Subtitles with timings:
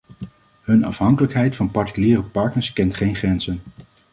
[0.63, 3.61] Hun afhankelijkheid van particuliere partners kent geen grenzen.